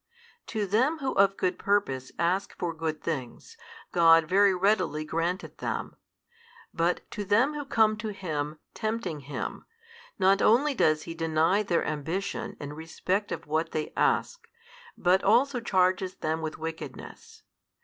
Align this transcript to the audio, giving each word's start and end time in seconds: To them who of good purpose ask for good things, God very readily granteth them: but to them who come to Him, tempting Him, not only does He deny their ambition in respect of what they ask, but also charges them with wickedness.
To 0.47 0.65
them 0.65 0.97
who 0.97 1.11
of 1.13 1.37
good 1.37 1.59
purpose 1.59 2.11
ask 2.17 2.57
for 2.57 2.73
good 2.73 3.03
things, 3.03 3.55
God 3.91 4.27
very 4.27 4.51
readily 4.51 5.05
granteth 5.05 5.57
them: 5.57 5.95
but 6.73 7.01
to 7.11 7.23
them 7.23 7.53
who 7.53 7.65
come 7.65 7.95
to 7.97 8.07
Him, 8.07 8.57
tempting 8.73 9.19
Him, 9.19 9.63
not 10.17 10.41
only 10.41 10.73
does 10.73 11.03
He 11.03 11.13
deny 11.13 11.61
their 11.61 11.85
ambition 11.85 12.57
in 12.59 12.73
respect 12.73 13.31
of 13.31 13.45
what 13.45 13.73
they 13.73 13.93
ask, 13.95 14.47
but 14.97 15.23
also 15.23 15.59
charges 15.59 16.15
them 16.15 16.41
with 16.41 16.57
wickedness. 16.57 17.43